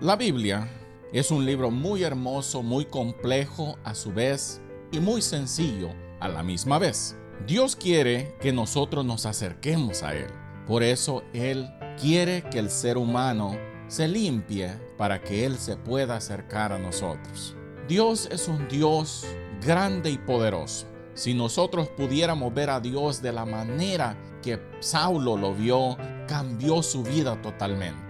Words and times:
La 0.00 0.14
Biblia 0.14 0.68
es 1.12 1.32
un 1.32 1.44
libro 1.44 1.72
muy 1.72 2.04
hermoso, 2.04 2.62
muy 2.62 2.84
complejo 2.84 3.76
a 3.82 3.96
su 3.96 4.12
vez 4.12 4.60
y 4.92 5.00
muy 5.00 5.20
sencillo 5.20 5.90
a 6.20 6.28
la 6.28 6.44
misma 6.44 6.78
vez. 6.78 7.16
Dios 7.48 7.74
quiere 7.74 8.36
que 8.40 8.52
nosotros 8.52 9.04
nos 9.04 9.26
acerquemos 9.26 10.04
a 10.04 10.14
Él. 10.14 10.28
Por 10.68 10.84
eso 10.84 11.24
Él 11.32 11.68
quiere 12.00 12.42
que 12.42 12.60
el 12.60 12.70
ser 12.70 12.96
humano 12.96 13.58
se 13.88 14.06
limpie 14.06 14.70
para 14.96 15.20
que 15.20 15.44
Él 15.44 15.58
se 15.58 15.76
pueda 15.76 16.14
acercar 16.14 16.72
a 16.72 16.78
nosotros. 16.78 17.56
Dios 17.88 18.28
es 18.30 18.46
un 18.46 18.68
Dios 18.68 19.26
grande 19.60 20.10
y 20.12 20.18
poderoso. 20.18 20.86
Si 21.14 21.34
nosotros 21.34 21.88
pudiéramos 21.88 22.54
ver 22.54 22.70
a 22.70 22.78
Dios 22.78 23.20
de 23.20 23.32
la 23.32 23.44
manera 23.44 24.16
que 24.42 24.60
Saulo 24.78 25.36
lo 25.36 25.54
vio, 25.54 25.96
cambió 26.28 26.84
su 26.84 27.02
vida 27.02 27.42
totalmente. 27.42 28.07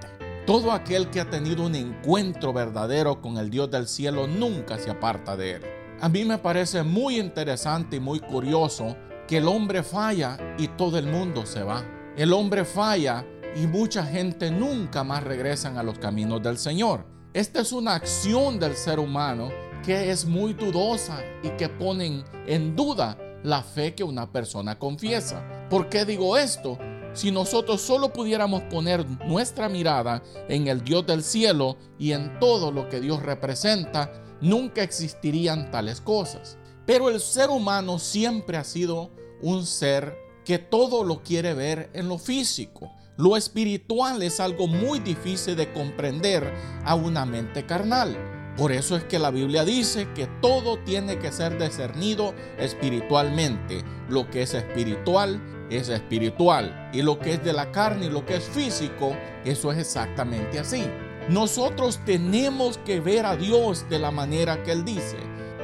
Todo 0.49 0.73
aquel 0.73 1.11
que 1.11 1.21
ha 1.21 1.29
tenido 1.29 1.67
un 1.67 1.75
encuentro 1.75 2.55
verdadero 2.55 3.21
con 3.21 3.37
el 3.37 3.51
Dios 3.51 3.71
del 3.71 3.87
cielo 3.87 4.27
nunca 4.27 4.79
se 4.79 4.91
aparta 4.91 5.37
de 5.37 5.57
él. 5.57 5.63
A 6.01 6.09
mí 6.09 6.25
me 6.25 6.39
parece 6.39 6.83
muy 6.83 7.21
interesante 7.21 7.97
y 7.97 8.01
muy 8.01 8.19
curioso 8.19 8.97
que 9.27 9.37
el 9.37 9.47
hombre 9.47 9.83
falla 9.83 10.39
y 10.57 10.69
todo 10.69 10.97
el 10.97 11.07
mundo 11.07 11.45
se 11.45 11.63
va. 11.63 11.85
El 12.17 12.33
hombre 12.33 12.65
falla 12.65 13.27
y 13.57 13.67
mucha 13.67 14.03
gente 14.05 14.51
nunca 14.51 15.05
más 15.05 15.23
regresan 15.23 15.77
a 15.77 15.83
los 15.83 15.99
caminos 15.99 16.43
del 16.43 16.57
Señor. 16.57 17.05
Esta 17.35 17.61
es 17.61 17.71
una 17.71 17.97
acción 17.97 18.59
del 18.59 18.75
ser 18.75 19.01
humano 19.01 19.51
que 19.85 20.11
es 20.11 20.25
muy 20.25 20.55
dudosa 20.55 21.23
y 21.43 21.51
que 21.59 21.69
ponen 21.69 22.25
en 22.47 22.75
duda 22.75 23.19
la 23.43 23.63
fe 23.63 23.95
que 23.95 24.03
una 24.03 24.33
persona 24.33 24.79
confiesa. 24.79 25.45
¿Por 25.69 25.91
qué 25.91 26.07
digo 26.07 26.39
esto? 26.39 26.79
Si 27.13 27.31
nosotros 27.31 27.81
solo 27.81 28.13
pudiéramos 28.13 28.63
poner 28.65 29.05
nuestra 29.27 29.69
mirada 29.69 30.23
en 30.49 30.69
el 30.69 30.85
Dios 30.85 31.07
del 31.07 31.23
cielo 31.23 31.77
y 31.99 32.13
en 32.13 32.39
todo 32.39 32.71
lo 32.71 32.89
que 32.89 33.01
Dios 33.01 33.23
representa, 33.23 34.13
nunca 34.41 34.83
existirían 34.83 35.71
tales 35.71 36.01
cosas. 36.01 36.59
Pero 36.87 37.09
el 37.09 37.21
ser 37.21 37.51
humano 37.51 37.99
siempre 37.99 38.57
ha 38.57 38.65
sido 38.65 39.11
un 39.43 39.67
ser 39.67 40.17
que 40.45 40.59
todo 40.59 41.05
lo 41.05 41.23
quiere 41.23 41.55
ver 41.55 41.91
en 41.93 42.09
lo 42.09 42.19
físico. 42.19 42.91
Lo 43.17 43.37
espiritual 43.37 44.23
es 44.23 44.41
algo 44.41 44.67
muy 44.67 45.01
difícil 45.01 45.57
de 45.57 45.73
comprender 45.73 46.51
a 46.85 46.95
una 46.95 47.27
mente 47.27 47.67
carnal. 47.67 48.17
Por 48.57 48.73
eso 48.73 48.97
es 48.97 49.05
que 49.05 49.19
la 49.19 49.31
Biblia 49.31 49.65
dice 49.65 50.09
que 50.15 50.27
todo 50.41 50.79
tiene 50.79 51.19
que 51.19 51.31
ser 51.33 51.59
discernido 51.59 52.35
espiritualmente. 52.59 53.85
Lo 54.09 54.31
que 54.31 54.43
es 54.43 54.55
espiritual 54.55 55.41
es 55.71 55.89
espiritual 55.89 56.91
y 56.93 57.03
lo 57.03 57.19
que 57.19 57.35
es 57.35 57.45
de 57.45 57.53
la 57.53 57.71
carne 57.73 58.07
y 58.07 58.11
lo 58.11 58.25
que 58.25 58.37
es 58.37 58.45
físico, 58.45 59.17
eso 59.45 59.73
es 59.73 59.79
exactamente 59.79 60.59
así. 60.59 60.85
Nosotros 61.29 62.01
tenemos 62.05 62.79
que 62.79 63.01
ver 63.01 63.27
a 63.27 63.37
Dios 63.37 63.89
de 63.91 63.99
la 63.99 64.11
manera 64.11 64.63
que 64.63 64.73
Él 64.73 64.85
dice. 64.85 65.19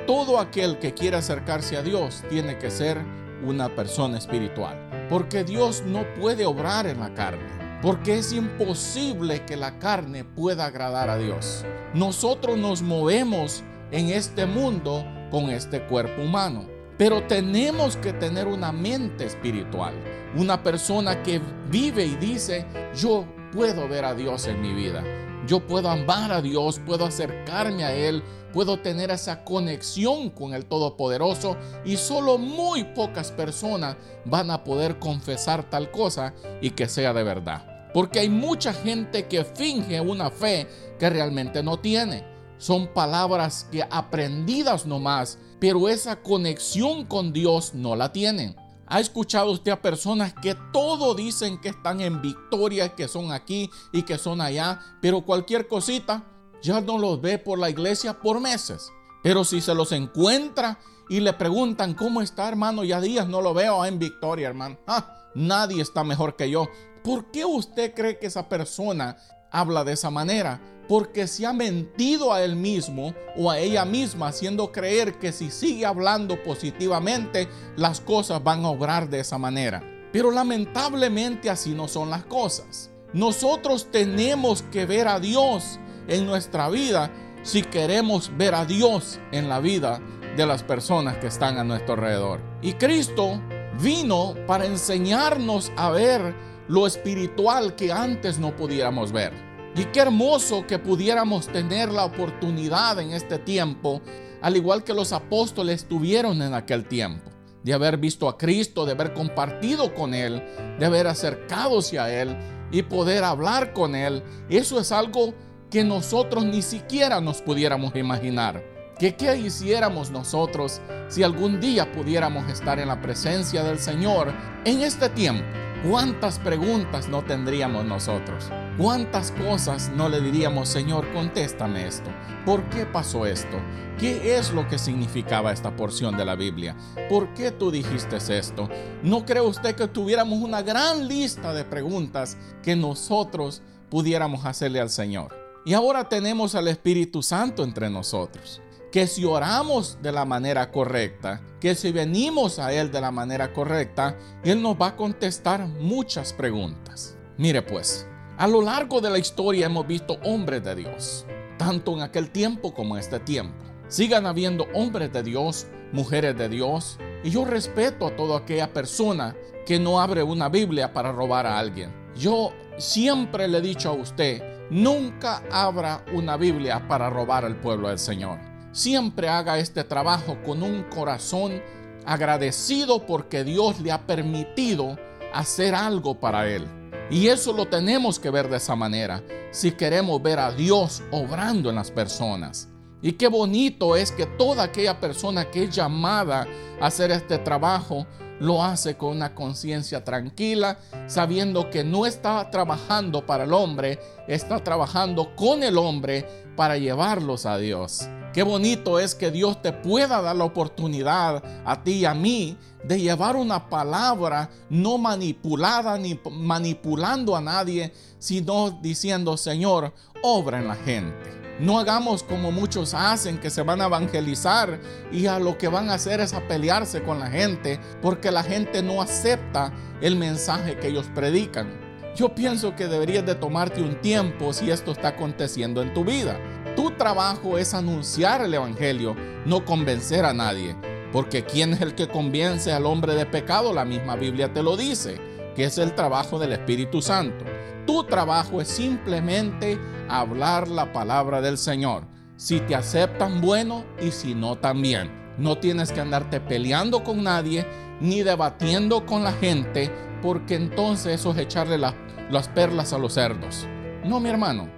Todo 0.06 0.38
aquel 0.38 0.78
que 0.78 0.92
quiera 0.92 1.18
acercarse 1.18 1.76
a 1.76 1.82
Dios 1.82 2.22
tiene 2.28 2.58
que 2.58 2.70
ser 2.70 3.00
una 3.42 3.74
persona 3.74 4.18
espiritual, 4.18 5.06
porque 5.08 5.44
Dios 5.44 5.82
no 5.86 6.04
puede 6.14 6.44
obrar 6.44 6.86
en 6.86 7.00
la 7.00 7.14
carne 7.14 7.64
porque 7.84 8.16
es 8.16 8.32
imposible 8.32 9.44
que 9.44 9.58
la 9.58 9.78
carne 9.78 10.24
pueda 10.24 10.64
agradar 10.64 11.10
a 11.10 11.18
Dios. 11.18 11.66
Nosotros 11.92 12.56
nos 12.56 12.80
movemos 12.80 13.62
en 13.90 14.08
este 14.08 14.46
mundo 14.46 15.04
con 15.30 15.50
este 15.50 15.82
cuerpo 15.82 16.22
humano, 16.22 16.64
pero 16.96 17.26
tenemos 17.26 17.96
que 17.96 18.12
tener 18.12 18.46
una 18.46 18.72
mente 18.72 19.24
espiritual, 19.24 19.94
una 20.36 20.62
persona 20.62 21.22
que 21.22 21.40
vive 21.70 22.04
y 22.04 22.16
dice, 22.16 22.66
yo 22.96 23.24
puedo 23.52 23.88
ver 23.88 24.04
a 24.04 24.14
Dios 24.14 24.46
en 24.46 24.60
mi 24.60 24.72
vida, 24.72 25.02
yo 25.46 25.66
puedo 25.66 25.88
amar 25.90 26.32
a 26.32 26.40
Dios, 26.40 26.80
puedo 26.84 27.04
acercarme 27.04 27.84
a 27.84 27.94
Él, 27.94 28.22
puedo 28.52 28.78
tener 28.78 29.10
esa 29.10 29.44
conexión 29.44 30.30
con 30.30 30.54
el 30.54 30.66
Todopoderoso 30.66 31.56
y 31.84 31.96
solo 31.96 32.38
muy 32.38 32.84
pocas 32.84 33.32
personas 33.32 33.96
van 34.24 34.50
a 34.50 34.62
poder 34.62 34.98
confesar 34.98 35.68
tal 35.68 35.90
cosa 35.90 36.32
y 36.60 36.70
que 36.70 36.88
sea 36.88 37.12
de 37.12 37.24
verdad. 37.24 37.90
Porque 37.92 38.20
hay 38.20 38.28
mucha 38.28 38.72
gente 38.72 39.26
que 39.26 39.44
finge 39.44 40.00
una 40.00 40.30
fe 40.30 40.68
que 40.98 41.10
realmente 41.10 41.62
no 41.62 41.78
tiene. 41.78 42.24
Son 42.58 42.86
palabras 42.88 43.68
que 43.70 43.84
aprendidas 43.88 44.86
nomás, 44.86 45.38
pero 45.64 45.88
esa 45.88 46.16
conexión 46.16 47.06
con 47.06 47.32
Dios 47.32 47.72
no 47.72 47.96
la 47.96 48.12
tienen. 48.12 48.54
¿Ha 48.86 49.00
escuchado 49.00 49.50
usted 49.50 49.72
a 49.72 49.80
personas 49.80 50.34
que 50.34 50.54
todo 50.74 51.14
dicen 51.14 51.58
que 51.58 51.70
están 51.70 52.02
en 52.02 52.20
victoria, 52.20 52.94
que 52.94 53.08
son 53.08 53.32
aquí 53.32 53.70
y 53.90 54.02
que 54.02 54.18
son 54.18 54.42
allá, 54.42 54.78
pero 55.00 55.22
cualquier 55.22 55.66
cosita 55.66 56.22
ya 56.62 56.82
no 56.82 56.98
los 56.98 57.18
ve 57.22 57.38
por 57.38 57.58
la 57.58 57.70
iglesia 57.70 58.20
por 58.20 58.40
meses? 58.40 58.92
Pero 59.22 59.42
si 59.42 59.62
se 59.62 59.74
los 59.74 59.90
encuentra 59.92 60.78
y 61.08 61.20
le 61.20 61.32
preguntan 61.32 61.94
cómo 61.94 62.20
está, 62.20 62.46
hermano, 62.46 62.84
ya 62.84 63.00
días 63.00 63.26
no 63.26 63.40
lo 63.40 63.54
veo 63.54 63.86
en 63.86 63.98
victoria, 63.98 64.48
hermano. 64.48 64.76
Ah, 64.86 65.30
nadie 65.34 65.80
está 65.80 66.04
mejor 66.04 66.36
que 66.36 66.50
yo. 66.50 66.68
¿Por 67.02 67.30
qué 67.30 67.46
usted 67.46 67.94
cree 67.94 68.18
que 68.18 68.26
esa 68.26 68.50
persona 68.50 69.16
habla 69.54 69.84
de 69.84 69.92
esa 69.92 70.10
manera? 70.10 70.60
Porque 70.88 71.26
se 71.26 71.46
ha 71.46 71.54
mentido 71.54 72.32
a 72.32 72.42
él 72.42 72.56
mismo 72.56 73.14
o 73.36 73.50
a 73.50 73.58
ella 73.58 73.86
misma 73.86 74.28
haciendo 74.28 74.70
creer 74.70 75.18
que 75.18 75.32
si 75.32 75.50
sigue 75.50 75.86
hablando 75.86 76.42
positivamente 76.42 77.48
las 77.76 78.00
cosas 78.00 78.44
van 78.44 78.64
a 78.64 78.68
obrar 78.68 79.08
de 79.08 79.20
esa 79.20 79.38
manera. 79.38 79.82
Pero 80.12 80.30
lamentablemente 80.30 81.48
así 81.48 81.70
no 81.72 81.88
son 81.88 82.10
las 82.10 82.24
cosas. 82.24 82.90
Nosotros 83.14 83.88
tenemos 83.90 84.62
que 84.62 84.84
ver 84.84 85.08
a 85.08 85.20
Dios 85.20 85.78
en 86.08 86.26
nuestra 86.26 86.68
vida 86.68 87.10
si 87.42 87.62
queremos 87.62 88.30
ver 88.36 88.54
a 88.54 88.64
Dios 88.64 89.20
en 89.32 89.48
la 89.48 89.60
vida 89.60 90.00
de 90.36 90.46
las 90.46 90.62
personas 90.62 91.16
que 91.18 91.28
están 91.28 91.58
a 91.58 91.64
nuestro 91.64 91.94
alrededor. 91.94 92.40
Y 92.60 92.72
Cristo 92.74 93.40
vino 93.80 94.34
para 94.46 94.66
enseñarnos 94.66 95.72
a 95.76 95.90
ver 95.90 96.34
lo 96.68 96.86
espiritual 96.86 97.74
que 97.76 97.92
antes 97.92 98.38
no 98.38 98.56
pudiéramos 98.56 99.12
ver. 99.12 99.43
Y 99.76 99.86
qué 99.86 100.00
hermoso 100.00 100.66
que 100.66 100.78
pudiéramos 100.78 101.48
tener 101.48 101.90
la 101.90 102.04
oportunidad 102.04 103.00
en 103.00 103.10
este 103.10 103.38
tiempo, 103.38 104.00
al 104.40 104.56
igual 104.56 104.84
que 104.84 104.94
los 104.94 105.12
apóstoles 105.12 105.86
tuvieron 105.88 106.40
en 106.42 106.54
aquel 106.54 106.86
tiempo, 106.86 107.30
de 107.64 107.74
haber 107.74 107.96
visto 107.96 108.28
a 108.28 108.38
Cristo, 108.38 108.86
de 108.86 108.92
haber 108.92 109.12
compartido 109.14 109.92
con 109.92 110.14
Él, 110.14 110.44
de 110.78 110.86
haber 110.86 111.08
acercadose 111.08 111.98
a 111.98 112.12
Él 112.12 112.36
y 112.70 112.82
poder 112.82 113.24
hablar 113.24 113.72
con 113.72 113.96
Él. 113.96 114.22
Eso 114.48 114.78
es 114.78 114.92
algo 114.92 115.34
que 115.70 115.82
nosotros 115.82 116.44
ni 116.44 116.62
siquiera 116.62 117.20
nos 117.20 117.42
pudiéramos 117.42 117.96
imaginar. 117.96 118.62
Que 118.96 119.16
qué 119.16 119.36
hiciéramos 119.36 120.12
nosotros 120.12 120.80
si 121.08 121.24
algún 121.24 121.60
día 121.60 121.90
pudiéramos 121.90 122.48
estar 122.48 122.78
en 122.78 122.86
la 122.86 123.00
presencia 123.00 123.64
del 123.64 123.80
Señor 123.80 124.32
en 124.64 124.82
este 124.82 125.08
tiempo 125.08 125.63
¿Cuántas 125.88 126.38
preguntas 126.38 127.10
no 127.10 127.22
tendríamos 127.24 127.84
nosotros? 127.84 128.50
¿Cuántas 128.78 129.32
cosas 129.32 129.90
no 129.94 130.08
le 130.08 130.22
diríamos, 130.22 130.70
Señor, 130.70 131.12
contéstame 131.12 131.86
esto? 131.86 132.10
¿Por 132.46 132.66
qué 132.70 132.86
pasó 132.86 133.26
esto? 133.26 133.58
¿Qué 133.98 134.38
es 134.38 134.50
lo 134.52 134.66
que 134.66 134.78
significaba 134.78 135.52
esta 135.52 135.76
porción 135.76 136.16
de 136.16 136.24
la 136.24 136.36
Biblia? 136.36 136.74
¿Por 137.10 137.34
qué 137.34 137.50
tú 137.50 137.70
dijiste 137.70 138.16
esto? 138.16 138.70
¿No 139.02 139.26
cree 139.26 139.42
usted 139.42 139.76
que 139.76 139.86
tuviéramos 139.86 140.38
una 140.38 140.62
gran 140.62 141.06
lista 141.06 141.52
de 141.52 141.64
preguntas 141.64 142.38
que 142.62 142.74
nosotros 142.74 143.60
pudiéramos 143.90 144.46
hacerle 144.46 144.80
al 144.80 144.88
Señor? 144.88 145.36
Y 145.66 145.74
ahora 145.74 146.08
tenemos 146.08 146.54
al 146.54 146.68
Espíritu 146.68 147.22
Santo 147.22 147.62
entre 147.62 147.90
nosotros 147.90 148.62
que 148.94 149.08
si 149.08 149.24
oramos 149.24 149.98
de 150.02 150.12
la 150.12 150.24
manera 150.24 150.70
correcta, 150.70 151.40
que 151.58 151.74
si 151.74 151.90
venimos 151.90 152.60
a 152.60 152.72
Él 152.72 152.92
de 152.92 153.00
la 153.00 153.10
manera 153.10 153.52
correcta, 153.52 154.16
Él 154.44 154.62
nos 154.62 154.80
va 154.80 154.86
a 154.86 154.96
contestar 154.96 155.66
muchas 155.66 156.32
preguntas. 156.32 157.16
Mire 157.36 157.60
pues, 157.62 158.06
a 158.38 158.46
lo 158.46 158.62
largo 158.62 159.00
de 159.00 159.10
la 159.10 159.18
historia 159.18 159.66
hemos 159.66 159.84
visto 159.88 160.16
hombres 160.22 160.62
de 160.62 160.76
Dios, 160.76 161.26
tanto 161.58 161.92
en 161.94 162.02
aquel 162.02 162.30
tiempo 162.30 162.72
como 162.72 162.94
en 162.94 163.00
este 163.00 163.18
tiempo. 163.18 163.64
Sigan 163.88 164.26
habiendo 164.26 164.68
hombres 164.74 165.12
de 165.12 165.24
Dios, 165.24 165.66
mujeres 165.90 166.38
de 166.38 166.48
Dios, 166.48 167.00
y 167.24 167.30
yo 167.30 167.44
respeto 167.44 168.06
a 168.06 168.14
toda 168.14 168.38
aquella 168.38 168.72
persona 168.72 169.34
que 169.66 169.80
no 169.80 170.00
abre 170.00 170.22
una 170.22 170.48
Biblia 170.48 170.92
para 170.92 171.10
robar 171.10 171.48
a 171.48 171.58
alguien. 171.58 171.92
Yo 172.14 172.52
siempre 172.78 173.48
le 173.48 173.58
he 173.58 173.60
dicho 173.60 173.88
a 173.88 173.94
usted, 173.94 174.40
nunca 174.70 175.42
abra 175.50 176.04
una 176.14 176.36
Biblia 176.36 176.86
para 176.86 177.10
robar 177.10 177.44
al 177.44 177.56
pueblo 177.56 177.88
del 177.88 177.98
Señor 177.98 178.53
siempre 178.74 179.28
haga 179.28 179.58
este 179.58 179.84
trabajo 179.84 180.36
con 180.44 180.62
un 180.62 180.82
corazón 180.90 181.62
agradecido 182.04 183.06
porque 183.06 183.44
Dios 183.44 183.80
le 183.80 183.92
ha 183.92 184.06
permitido 184.06 184.98
hacer 185.32 185.74
algo 185.74 186.18
para 186.18 186.48
él. 186.50 186.66
Y 187.10 187.28
eso 187.28 187.52
lo 187.52 187.66
tenemos 187.66 188.18
que 188.18 188.30
ver 188.30 188.48
de 188.50 188.56
esa 188.56 188.74
manera 188.74 189.22
si 189.52 189.72
queremos 189.72 190.20
ver 190.20 190.40
a 190.40 190.50
Dios 190.50 191.02
obrando 191.12 191.70
en 191.70 191.76
las 191.76 191.90
personas. 191.90 192.68
Y 193.00 193.12
qué 193.12 193.28
bonito 193.28 193.96
es 193.96 194.10
que 194.10 194.26
toda 194.26 194.64
aquella 194.64 194.98
persona 194.98 195.50
que 195.50 195.64
es 195.64 195.70
llamada 195.74 196.46
a 196.80 196.86
hacer 196.86 197.10
este 197.12 197.38
trabajo 197.38 198.06
lo 198.40 198.64
hace 198.64 198.96
con 198.96 199.10
una 199.10 199.34
conciencia 199.34 200.02
tranquila, 200.02 200.78
sabiendo 201.06 201.70
que 201.70 201.84
no 201.84 202.06
está 202.06 202.50
trabajando 202.50 203.24
para 203.24 203.44
el 203.44 203.52
hombre, 203.52 204.00
está 204.26 204.58
trabajando 204.64 205.36
con 205.36 205.62
el 205.62 205.78
hombre 205.78 206.26
para 206.56 206.76
llevarlos 206.76 207.46
a 207.46 207.58
Dios. 207.58 208.08
Qué 208.34 208.42
bonito 208.42 208.98
es 208.98 209.14
que 209.14 209.30
Dios 209.30 209.62
te 209.62 209.72
pueda 209.72 210.20
dar 210.20 210.34
la 210.34 210.42
oportunidad 210.42 211.40
a 211.64 211.84
ti 211.84 211.92
y 211.92 212.04
a 212.04 212.14
mí 212.14 212.58
de 212.82 213.00
llevar 213.00 213.36
una 213.36 213.70
palabra 213.70 214.50
no 214.68 214.98
manipulada 214.98 215.96
ni 215.98 216.18
manipulando 216.32 217.36
a 217.36 217.40
nadie, 217.40 217.92
sino 218.18 218.72
diciendo, 218.72 219.36
Señor, 219.36 219.94
obra 220.24 220.58
en 220.58 220.66
la 220.66 220.74
gente. 220.74 221.14
No 221.60 221.78
hagamos 221.78 222.24
como 222.24 222.50
muchos 222.50 222.92
hacen, 222.92 223.38
que 223.38 223.50
se 223.50 223.62
van 223.62 223.80
a 223.80 223.86
evangelizar 223.86 224.80
y 225.12 225.26
a 225.26 225.38
lo 225.38 225.56
que 225.56 225.68
van 225.68 225.88
a 225.88 225.94
hacer 225.94 226.18
es 226.18 226.34
a 226.34 226.40
pelearse 226.48 227.04
con 227.04 227.20
la 227.20 227.30
gente, 227.30 227.78
porque 228.02 228.32
la 228.32 228.42
gente 228.42 228.82
no 228.82 229.00
acepta 229.00 229.72
el 230.00 230.16
mensaje 230.16 230.76
que 230.76 230.88
ellos 230.88 231.06
predican. 231.14 231.72
Yo 232.16 232.34
pienso 232.34 232.74
que 232.74 232.88
deberías 232.88 233.24
de 233.24 233.36
tomarte 233.36 233.80
un 233.80 234.00
tiempo 234.00 234.52
si 234.52 234.72
esto 234.72 234.90
está 234.90 235.08
aconteciendo 235.08 235.82
en 235.82 235.94
tu 235.94 236.04
vida. 236.04 236.36
Tu 236.76 236.90
trabajo 236.92 237.56
es 237.56 237.72
anunciar 237.72 238.42
el 238.42 238.52
Evangelio, 238.52 239.14
no 239.46 239.64
convencer 239.64 240.24
a 240.24 240.34
nadie. 240.34 240.76
Porque 241.12 241.44
¿quién 241.44 241.72
es 241.72 241.80
el 241.80 241.94
que 241.94 242.08
convence 242.08 242.72
al 242.72 242.86
hombre 242.86 243.14
de 243.14 243.26
pecado? 243.26 243.72
La 243.72 243.84
misma 243.84 244.16
Biblia 244.16 244.52
te 244.52 244.62
lo 244.62 244.76
dice, 244.76 245.20
que 245.54 245.64
es 245.64 245.78
el 245.78 245.94
trabajo 245.94 246.40
del 246.40 246.52
Espíritu 246.52 247.00
Santo. 247.00 247.44
Tu 247.86 248.02
trabajo 248.04 248.60
es 248.60 248.66
simplemente 248.66 249.78
hablar 250.08 250.66
la 250.66 250.92
palabra 250.92 251.40
del 251.40 251.58
Señor. 251.58 252.04
Si 252.36 252.58
te 252.58 252.74
aceptan, 252.74 253.40
bueno, 253.40 253.84
y 254.02 254.10
si 254.10 254.34
no, 254.34 254.56
también. 254.56 255.12
No 255.38 255.58
tienes 255.58 255.92
que 255.92 256.00
andarte 256.00 256.40
peleando 256.40 257.04
con 257.04 257.22
nadie 257.22 257.64
ni 258.00 258.22
debatiendo 258.22 259.06
con 259.06 259.22
la 259.22 259.32
gente, 259.32 259.92
porque 260.22 260.56
entonces 260.56 261.20
eso 261.20 261.30
es 261.30 261.38
echarle 261.38 261.78
las 261.78 262.48
perlas 262.48 262.92
a 262.92 262.98
los 262.98 263.14
cerdos. 263.14 263.68
No, 264.04 264.18
mi 264.18 264.30
hermano, 264.30 264.68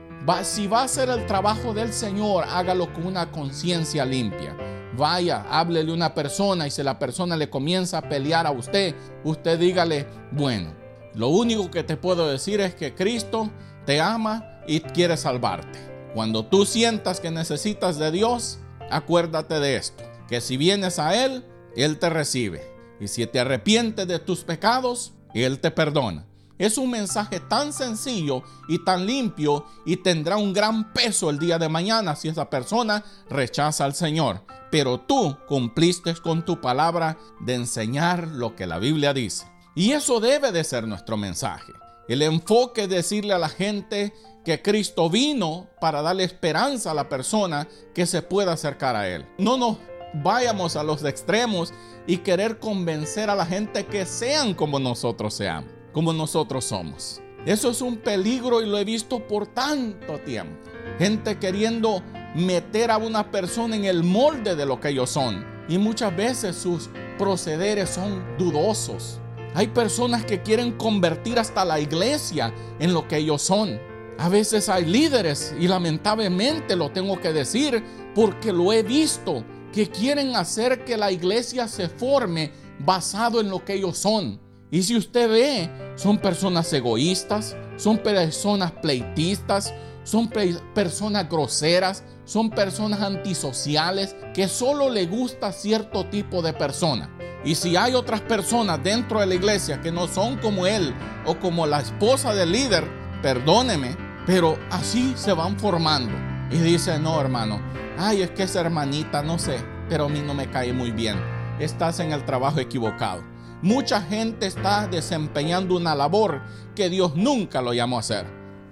si 0.42 0.66
va 0.66 0.80
a 0.80 0.84
hacer 0.84 1.08
el 1.08 1.26
trabajo 1.26 1.72
del 1.72 1.92
Señor, 1.92 2.44
hágalo 2.48 2.92
con 2.92 3.06
una 3.06 3.30
conciencia 3.30 4.04
limpia. 4.04 4.56
Vaya, 4.96 5.44
háblele 5.50 5.92
a 5.92 5.94
una 5.94 6.14
persona 6.14 6.66
y 6.66 6.70
si 6.70 6.82
la 6.82 6.98
persona 6.98 7.36
le 7.36 7.50
comienza 7.50 7.98
a 7.98 8.08
pelear 8.08 8.46
a 8.46 8.50
usted, 8.50 8.94
usted 9.24 9.58
dígale, 9.58 10.06
bueno, 10.32 10.74
lo 11.14 11.28
único 11.28 11.70
que 11.70 11.84
te 11.84 11.96
puedo 11.96 12.28
decir 12.28 12.60
es 12.60 12.74
que 12.74 12.94
Cristo 12.94 13.50
te 13.84 14.00
ama 14.00 14.62
y 14.66 14.80
quiere 14.80 15.16
salvarte. 15.16 15.78
Cuando 16.14 16.46
tú 16.46 16.64
sientas 16.64 17.20
que 17.20 17.30
necesitas 17.30 17.98
de 17.98 18.10
Dios, 18.10 18.58
acuérdate 18.90 19.60
de 19.60 19.76
esto, 19.76 20.02
que 20.28 20.40
si 20.40 20.56
vienes 20.56 20.98
a 20.98 21.24
Él, 21.24 21.44
Él 21.76 21.98
te 21.98 22.10
recibe. 22.10 22.62
Y 22.98 23.08
si 23.08 23.26
te 23.26 23.40
arrepientes 23.40 24.08
de 24.08 24.18
tus 24.18 24.44
pecados, 24.44 25.12
Él 25.34 25.60
te 25.60 25.70
perdona. 25.70 26.26
Es 26.58 26.78
un 26.78 26.90
mensaje 26.90 27.40
tan 27.40 27.72
sencillo 27.72 28.42
y 28.66 28.82
tan 28.82 29.06
limpio 29.06 29.66
y 29.84 29.96
tendrá 29.96 30.38
un 30.38 30.54
gran 30.54 30.92
peso 30.92 31.28
el 31.28 31.38
día 31.38 31.58
de 31.58 31.68
mañana 31.68 32.16
si 32.16 32.28
esa 32.28 32.48
persona 32.48 33.04
rechaza 33.28 33.84
al 33.84 33.94
Señor. 33.94 34.42
Pero 34.70 35.00
tú 35.00 35.36
cumpliste 35.46 36.14
con 36.14 36.44
tu 36.44 36.60
palabra 36.60 37.18
de 37.40 37.54
enseñar 37.54 38.28
lo 38.28 38.56
que 38.56 38.66
la 38.66 38.78
Biblia 38.78 39.12
dice. 39.12 39.46
Y 39.74 39.92
eso 39.92 40.18
debe 40.18 40.50
de 40.50 40.64
ser 40.64 40.88
nuestro 40.88 41.18
mensaje. 41.18 41.72
El 42.08 42.22
enfoque 42.22 42.84
es 42.84 42.88
decirle 42.88 43.34
a 43.34 43.38
la 43.38 43.50
gente 43.50 44.14
que 44.44 44.62
Cristo 44.62 45.10
vino 45.10 45.68
para 45.80 46.00
darle 46.00 46.24
esperanza 46.24 46.92
a 46.92 46.94
la 46.94 47.08
persona 47.08 47.68
que 47.94 48.06
se 48.06 48.22
pueda 48.22 48.52
acercar 48.52 48.96
a 48.96 49.08
Él. 49.08 49.26
No 49.38 49.58
nos 49.58 49.76
vayamos 50.14 50.76
a 50.76 50.84
los 50.84 51.04
extremos 51.04 51.74
y 52.06 52.18
querer 52.18 52.58
convencer 52.58 53.28
a 53.28 53.34
la 53.34 53.44
gente 53.44 53.84
que 53.84 54.06
sean 54.06 54.54
como 54.54 54.78
nosotros 54.78 55.34
seamos 55.34 55.75
como 55.96 56.12
nosotros 56.12 56.66
somos. 56.66 57.22
Eso 57.46 57.70
es 57.70 57.80
un 57.80 57.96
peligro 57.96 58.60
y 58.60 58.66
lo 58.66 58.76
he 58.76 58.84
visto 58.84 59.26
por 59.26 59.46
tanto 59.46 60.18
tiempo. 60.18 60.68
Gente 60.98 61.38
queriendo 61.38 62.02
meter 62.34 62.90
a 62.90 62.98
una 62.98 63.30
persona 63.30 63.76
en 63.76 63.86
el 63.86 64.02
molde 64.02 64.54
de 64.56 64.66
lo 64.66 64.78
que 64.78 64.90
ellos 64.90 65.08
son. 65.08 65.42
Y 65.70 65.78
muchas 65.78 66.14
veces 66.14 66.54
sus 66.54 66.90
procederes 67.16 67.88
son 67.88 68.22
dudosos. 68.36 69.20
Hay 69.54 69.68
personas 69.68 70.26
que 70.26 70.42
quieren 70.42 70.72
convertir 70.72 71.38
hasta 71.38 71.64
la 71.64 71.80
iglesia 71.80 72.52
en 72.78 72.92
lo 72.92 73.08
que 73.08 73.16
ellos 73.16 73.40
son. 73.40 73.80
A 74.18 74.28
veces 74.28 74.68
hay 74.68 74.84
líderes, 74.84 75.54
y 75.58 75.66
lamentablemente 75.66 76.76
lo 76.76 76.92
tengo 76.92 77.18
que 77.22 77.32
decir 77.32 77.82
porque 78.14 78.52
lo 78.52 78.70
he 78.70 78.82
visto, 78.82 79.46
que 79.72 79.88
quieren 79.88 80.36
hacer 80.36 80.84
que 80.84 80.98
la 80.98 81.10
iglesia 81.10 81.66
se 81.68 81.88
forme 81.88 82.52
basado 82.80 83.40
en 83.40 83.48
lo 83.48 83.64
que 83.64 83.72
ellos 83.72 83.96
son. 83.96 84.44
Y 84.70 84.82
si 84.82 84.96
usted 84.96 85.30
ve, 85.30 85.70
son 85.96 86.18
personas 86.18 86.72
egoístas, 86.72 87.56
son 87.76 87.98
personas 87.98 88.72
pleitistas, 88.72 89.72
son 90.02 90.28
personas 90.28 91.28
groseras, 91.28 92.04
son 92.24 92.50
personas 92.50 93.00
antisociales 93.00 94.16
que 94.34 94.48
solo 94.48 94.90
le 94.90 95.06
gusta 95.06 95.52
cierto 95.52 96.06
tipo 96.06 96.42
de 96.42 96.52
persona. 96.52 97.10
Y 97.44 97.54
si 97.54 97.76
hay 97.76 97.94
otras 97.94 98.20
personas 98.22 98.82
dentro 98.82 99.20
de 99.20 99.26
la 99.26 99.34
iglesia 99.36 99.80
que 99.80 99.92
no 99.92 100.08
son 100.08 100.36
como 100.38 100.66
él 100.66 100.92
o 101.24 101.38
como 101.38 101.66
la 101.66 101.80
esposa 101.80 102.34
del 102.34 102.50
líder, 102.50 102.84
perdóneme, 103.22 103.96
pero 104.26 104.58
así 104.70 105.12
se 105.16 105.32
van 105.32 105.58
formando. 105.58 106.12
Y 106.50 106.58
dice, 106.58 106.98
no 106.98 107.20
hermano, 107.20 107.60
ay, 107.98 108.22
es 108.22 108.30
que 108.30 108.42
esa 108.42 108.60
hermanita, 108.60 109.22
no 109.22 109.38
sé, 109.38 109.64
pero 109.88 110.06
a 110.06 110.08
mí 110.08 110.20
no 110.20 110.34
me 110.34 110.50
cae 110.50 110.72
muy 110.72 110.90
bien. 110.90 111.16
Estás 111.60 112.00
en 112.00 112.12
el 112.12 112.24
trabajo 112.24 112.58
equivocado. 112.58 113.35
Mucha 113.62 114.02
gente 114.02 114.46
está 114.46 114.86
desempeñando 114.86 115.76
una 115.76 115.94
labor 115.94 116.42
que 116.74 116.90
Dios 116.90 117.16
nunca 117.16 117.62
lo 117.62 117.72
llamó 117.72 117.96
a 117.96 118.00
hacer. 118.00 118.26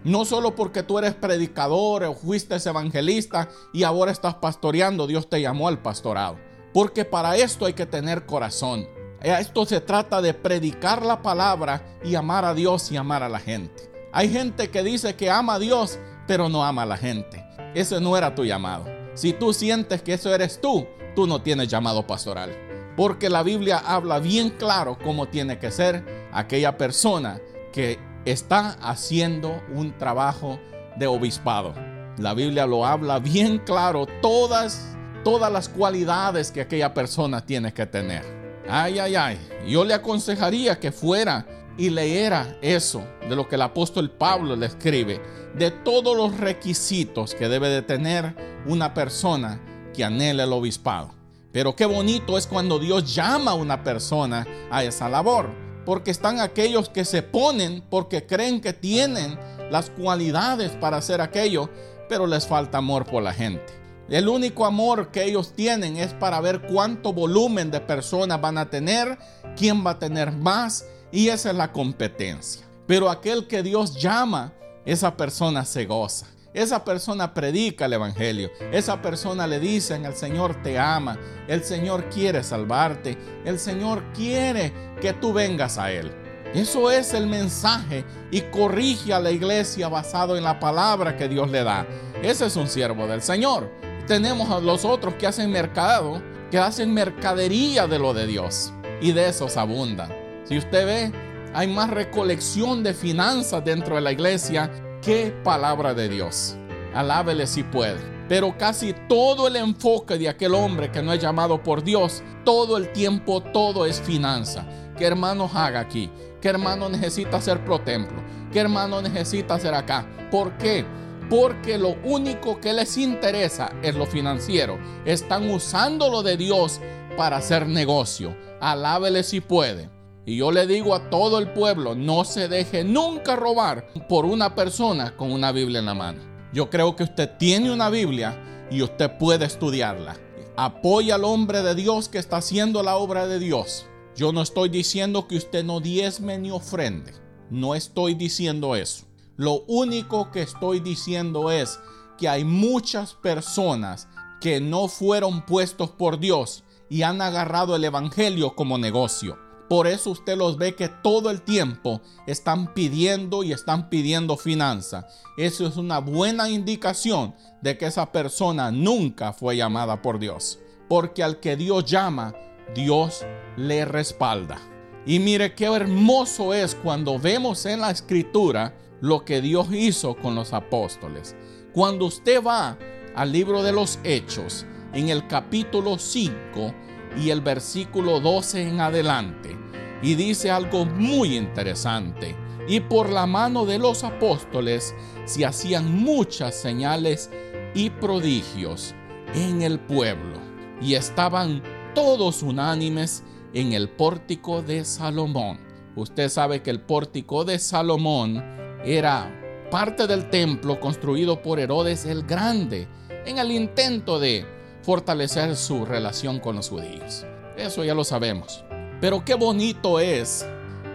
No 0.05 0.27
solo 0.27 0.55
porque 0.55 0.83
tú 0.83 0.99
eres 0.99 1.15
predicador 1.15 2.05
o 2.05 2.15
fuiste 2.15 2.57
evangelista 2.57 3.49
y 3.73 3.85
ahora 3.85 4.13
estás 4.13 4.35
pastoreando, 4.35 5.07
Dios 5.07 5.31
te 5.31 5.41
llamó 5.41 5.69
al 5.69 5.81
pastorado. 5.81 6.37
Porque 6.75 7.07
para 7.07 7.37
esto 7.37 7.65
hay 7.65 7.73
que 7.73 7.87
tener 7.87 8.27
corazón. 8.27 8.87
Esto 9.23 9.65
se 9.65 9.81
trata 9.81 10.21
de 10.21 10.35
predicar 10.35 11.03
la 11.03 11.23
palabra 11.23 11.99
y 12.05 12.15
amar 12.15 12.45
a 12.45 12.53
Dios 12.53 12.93
y 12.93 12.99
amar 12.99 13.23
a 13.23 13.31
la 13.31 13.41
gente. 13.41 13.91
Hay 14.13 14.29
gente 14.29 14.69
que 14.69 14.83
dice 14.83 15.17
que 15.17 15.31
ama 15.31 15.55
a 15.55 15.59
Dios, 15.59 15.99
pero 16.27 16.51
no 16.51 16.63
ama 16.63 16.83
a 16.83 16.87
la 16.87 16.99
gente. 16.99 17.43
Ese 17.75 18.03
no 18.03 18.19
era 18.19 18.35
tu 18.35 18.45
llamado. 18.45 18.85
Si 19.15 19.33
tú 19.33 19.55
sientes 19.55 20.03
que 20.03 20.13
eso 20.13 20.35
eres 20.35 20.61
tú, 20.61 20.87
tú 21.17 21.27
no 21.27 21.41
tienes 21.41 21.69
llamado 21.69 22.07
pastoral. 22.07 22.74
Porque 22.97 23.29
la 23.29 23.43
Biblia 23.43 23.83
habla 23.85 24.19
bien 24.19 24.51
claro 24.51 24.99
cómo 25.03 25.27
tiene 25.27 25.59
que 25.59 25.71
ser 25.71 26.05
aquella 26.33 26.79
persona 26.79 27.41
que 27.73 27.99
está 28.25 28.77
haciendo 28.81 29.63
un 29.75 29.97
trabajo 29.99 30.61
de 30.97 31.07
obispado. 31.07 31.75
La 32.19 32.35
Biblia 32.35 32.67
lo 32.67 32.87
habla 32.87 33.19
bien 33.19 33.59
claro, 33.59 34.07
todas, 34.23 34.97
todas 35.25 35.51
las 35.51 35.69
cualidades 35.69 36.53
que 36.53 36.61
aquella 36.61 36.95
persona 36.95 37.45
tiene 37.45 37.75
que 37.75 37.87
tener. 37.87 38.23
Ay, 38.69 38.99
ay, 38.99 39.17
ay. 39.17 39.39
Yo 39.67 39.85
le 39.85 39.95
aconsejaría 39.95 40.79
que 40.79 40.93
fuera 40.93 41.47
y 41.77 41.91
leera 41.91 42.57
eso 42.63 43.05
de 43.29 43.35
lo 43.35 43.49
que 43.49 43.57
el 43.57 43.63
apóstol 43.63 44.11
Pablo 44.11 44.55
le 44.55 44.67
escribe, 44.67 45.21
de 45.57 45.71
todos 45.71 46.17
los 46.17 46.37
requisitos 46.39 47.35
que 47.35 47.49
debe 47.49 47.69
de 47.69 47.83
tener 47.83 48.35
una 48.67 48.95
persona 48.95 49.61
que 49.93 50.05
anhela 50.05 50.45
el 50.45 50.53
obispado. 50.53 51.14
Pero 51.55 51.77
qué 51.77 51.87
bonito 51.87 52.37
es 52.37 52.49
cuando 52.49 52.81
Dios 52.81 53.15
llama 53.15 53.53
a 53.53 53.55
una 53.55 53.85
persona 53.85 54.45
a 54.73 54.83
esa 54.83 55.09
labor. 55.09 55.51
Porque 55.87 56.11
están 56.11 56.41
aquellos 56.41 56.89
que 56.89 57.05
se 57.05 57.23
ponen 57.23 57.81
porque 57.89 58.27
creen 58.27 58.61
que 58.61 58.73
tienen 58.73 59.39
las 59.71 59.89
cualidades 59.89 60.73
para 60.73 60.97
hacer 60.97 61.21
aquello, 61.21 61.71
pero 62.09 62.27
les 62.27 62.45
falta 62.45 62.79
amor 62.79 63.07
por 63.07 63.23
la 63.23 63.33
gente. 63.33 63.73
El 64.09 64.29
único 64.29 64.67
amor 64.67 65.13
que 65.13 65.23
ellos 65.23 65.53
tienen 65.55 65.97
es 65.97 66.13
para 66.13 66.41
ver 66.41 66.63
cuánto 66.63 67.13
volumen 67.13 67.71
de 67.71 67.81
personas 67.81 68.41
van 68.41 68.59
a 68.59 68.69
tener, 68.69 69.17
quién 69.57 69.87
va 69.87 69.93
a 69.93 69.99
tener 70.01 70.33
más, 70.33 70.85
y 71.13 71.29
esa 71.29 71.51
es 71.51 71.57
la 71.57 71.71
competencia. 71.71 72.67
Pero 72.89 73.09
aquel 73.09 73.47
que 73.47 73.63
Dios 73.63 73.95
llama, 73.95 74.53
esa 74.85 75.17
persona 75.17 75.65
se 75.65 75.87
goza. 75.87 76.27
Esa 76.55 76.85
persona 76.85 77.35
predica 77.35 77.87
el 77.87 77.95
Evangelio. 77.95 78.49
Esa 78.71 79.03
persona 79.03 79.45
le 79.45 79.59
dice, 79.59 79.97
el 79.97 80.15
Señor 80.15 80.63
te 80.63 80.79
ama. 80.79 81.19
El 81.49 81.65
Señor 81.65 82.09
quiere 82.11 82.45
salvarte. 82.45 83.19
El 83.45 83.59
Señor 83.59 84.05
quiere 84.15 84.73
que 85.01 85.13
tú 85.15 85.33
vengas 85.33 85.79
a 85.79 85.91
Él. 85.91 86.13
Eso 86.55 86.93
es 86.93 87.13
el 87.13 87.27
mensaje 87.27 88.05
y 88.31 88.43
corrige 88.43 89.13
a 89.13 89.19
la 89.19 89.33
iglesia 89.33 89.89
basado 89.89 90.37
en 90.37 90.45
la 90.45 90.61
palabra 90.61 91.17
que 91.17 91.29
Dios 91.29 91.51
le 91.51 91.65
da. 91.65 91.89
Ese 92.23 92.47
es 92.47 92.55
un 92.55 92.69
siervo 92.69 93.09
del 93.09 93.21
Señor. 93.21 93.69
Tenemos 94.07 94.49
a 94.51 94.61
los 94.61 94.85
otros 94.85 95.15
que 95.15 95.27
hacen 95.27 95.51
mercado, 95.51 96.23
que 96.53 96.59
hacen 96.59 96.95
mercadería 96.95 97.89
de 97.89 97.99
lo 97.99 98.15
de 98.15 98.29
Dios. 98.29 98.73
Y 99.01 99.11
de 99.11 99.29
esos 99.29 99.57
abundan. 99.57 100.15
Si 100.45 100.57
usted 100.57 100.87
ve, 100.87 101.13
hay 101.53 101.67
más 101.67 101.91
recolección 101.91 102.85
de 102.85 102.95
finanzas 102.95 103.65
dentro 103.65 103.97
de 103.97 104.03
la 104.03 104.13
iglesia 104.13 104.71
qué 105.05 105.35
palabra 105.45 105.93
de 105.93 106.09
Dios. 106.09 106.57
Alábele 106.95 107.47
si 107.47 107.63
puede. 107.63 108.15
Pero 108.27 108.57
casi 108.57 108.95
todo 109.07 109.49
el 109.49 109.57
enfoque 109.57 110.17
de 110.17 110.31
aquel 110.31 110.55
hombre 110.55 110.91
que 110.91 111.03
no 111.03 111.13
es 111.13 111.21
llamado 111.21 111.63
por 111.63 111.85
Dios, 111.85 112.23
todo 112.43 112.79
el 112.79 112.91
tiempo, 112.93 113.43
todo 113.43 113.85
es 113.85 114.01
finanza. 114.01 114.67
¿Qué 114.97 115.05
hermano 115.05 115.51
haga 115.53 115.81
aquí? 115.81 116.11
¿Qué 116.41 116.49
hermano 116.49 116.89
necesita 116.89 117.37
hacer 117.37 117.63
pro 117.65 117.81
templo? 117.81 118.23
¿Qué 118.51 118.61
hermano 118.61 119.03
necesita 119.03 119.55
hacer 119.55 119.75
acá? 119.75 120.07
¿Por 120.31 120.57
qué? 120.57 120.87
Porque 121.29 121.77
lo 121.77 121.97
único 122.05 122.59
que 122.61 122.73
les 122.73 122.97
interesa 122.97 123.73
es 123.83 123.95
lo 123.95 124.07
financiero. 124.07 124.79
Están 125.05 125.51
usando 125.51 126.09
lo 126.09 126.23
de 126.23 126.39
Dios 126.39 126.81
para 127.17 127.37
hacer 127.37 127.67
negocio. 127.67 128.35
Alábele 128.59 129.23
si 129.23 129.43
puede. 129.43 129.94
Y 130.27 130.37
yo 130.37 130.51
le 130.53 130.67
digo 130.67 130.95
a 130.95 131.11
todo 131.11 131.39
el 131.39 131.53
pueblo, 131.53 131.95
no 131.95 132.25
se 132.25 132.49
deje 132.49 132.83
nunca 132.83 133.37
robar 133.37 133.87
por 134.09 134.25
una 134.25 134.55
persona 134.55 135.15
con 135.17 135.31
una 135.31 135.53
Biblia 135.53 135.81
en 135.81 135.87
la 135.87 135.95
mano. 135.95 136.21
Yo 136.53 136.71
creo 136.71 136.97
que 136.97 137.05
usted 137.05 137.37
tiene 137.37 137.71
una 137.71 137.91
Biblia 137.91 138.67
y 138.71 138.81
usted 138.81 139.19
puede 139.19 139.45
estudiarla. 139.45 140.17
Apoya 140.57 141.17
al 141.17 141.25
hombre 141.25 141.63
de 141.63 141.75
Dios 141.75 142.09
que 142.09 142.19
está 142.19 142.39
haciendo 142.39 142.83
la 142.83 142.97
obra 142.97 143.27
de 143.27 143.39
Dios. 143.39 143.87
Yo 144.17 144.33
no 144.33 144.41
estoy 144.41 144.69
diciendo 144.69 145.29
que 145.29 145.37
usted 145.37 145.65
no 145.65 145.81
diezme 145.81 146.39
ni 146.39 146.51
ofrende. 146.51 147.13
No 147.51 147.75
estoy 147.75 148.15
diciendo 148.15 148.77
eso. 148.77 149.05
Lo 149.37 149.65
único 149.67 150.31
que 150.31 150.43
estoy 150.43 150.81
diciendo 150.81 151.51
es 151.51 151.81
que 152.17 152.29
hay 152.29 152.45
muchas 152.45 153.15
personas 153.15 154.09
que 154.41 154.61
no 154.61 154.89
fueron 154.89 155.45
puestos 155.45 155.91
por 155.91 156.19
Dios 156.21 156.63
y 156.89 157.03
han 157.03 157.21
agarrado 157.21 157.75
el 157.75 157.85
Evangelio 157.85 158.55
como 158.55 158.79
negocio. 158.79 159.44
Por 159.69 159.87
eso 159.87 160.11
usted 160.11 160.37
los 160.37 160.59
ve 160.59 160.75
que 160.75 160.89
todo 160.89 161.31
el 161.31 161.43
tiempo 161.43 162.03
están 162.27 162.75
pidiendo 162.75 163.43
y 163.43 163.53
están 163.53 163.89
pidiendo 163.89 164.37
finanza. 164.37 165.07
Eso 165.37 165.67
es 165.67 165.77
una 165.77 165.99
buena 165.99 166.51
indicación 166.51 167.35
de 167.63 167.79
que 167.79 167.87
esa 167.87 168.13
persona 168.13 168.71
nunca 168.71 169.33
fue 169.33 169.57
llamada 169.57 170.03
por 170.03 170.19
Dios. 170.19 170.59
Porque 170.89 171.23
al 171.23 171.41
que 171.41 171.57
Dios 171.57 171.87
llama, 171.87 172.35
Dios 172.75 173.25
le 173.57 173.85
respalda. 173.85 174.59
Y 175.07 175.19
mire 175.19 175.55
qué 175.55 175.67
hermoso 175.67 176.55
es 176.55 176.75
cuando 176.75 177.19
vemos 177.19 177.65
en 177.67 177.81
la 177.81 177.91
escritura 177.91 178.75
lo 179.01 179.25
que 179.25 179.41
Dios 179.41 179.69
hizo 179.73 180.17
con 180.17 180.35
los 180.35 180.53
apóstoles. 180.53 181.37
Cuando 181.73 182.07
usted 182.07 182.43
va 182.43 182.79
al 183.15 183.33
libro 183.33 183.63
de 183.63 183.73
los 183.73 183.99
Hechos, 184.05 184.67
en 184.93 185.09
el 185.09 185.27
capítulo 185.27 185.99
5, 185.99 186.75
y 187.17 187.31
el 187.31 187.41
versículo 187.41 188.21
12 188.21 188.69
en 188.69 188.81
adelante. 188.81 189.57
Y 190.03 190.15
dice 190.15 190.51
algo 190.51 190.85
muy 190.85 191.37
interesante. 191.37 192.37
Y 192.69 192.81
por 192.81 193.11
la 193.11 193.27
mano 193.27 193.67
de 193.67 193.79
los 193.79 194.05
apóstoles 194.05 194.95
se 195.25 195.45
hacían 195.45 196.03
muchas 196.03 196.55
señales 196.55 197.31
y 197.75 197.91
prodigios 197.91 198.95
en 199.35 199.63
el 199.63 199.79
pueblo. 199.81 200.39
Y 200.81 200.95
estaban 200.95 201.63
todos 201.95 202.43
unánimes 202.43 203.23
en 203.53 203.73
el 203.73 203.89
pórtico 203.89 204.63
de 204.63 204.85
Salomón. 204.85 205.59
Usted 205.97 206.29
sabe 206.29 206.63
que 206.63 206.71
el 206.71 206.81
pórtico 206.81 207.45
de 207.45 207.59
Salomón 207.59 208.43
era 208.85 209.31
parte 209.71 210.07
del 210.07 210.29
templo 210.29 210.81
construido 210.81 211.41
por 211.41 211.61
Herodes 211.61 212.05
el 212.05 212.25
Grande 212.25 212.89
en 213.25 213.39
el 213.39 213.53
intento 213.53 214.19
de 214.19 214.47
fortalecer 214.85 215.57
su 215.57 215.85
relación 215.85 216.41
con 216.41 216.57
los 216.57 216.69
judíos. 216.69 217.25
Eso 217.57 217.85
ya 217.85 217.95
lo 217.95 218.05
sabemos. 218.05 218.65
Pero 219.01 219.25
qué 219.25 219.35
bonito 219.35 219.99
es 219.99 220.47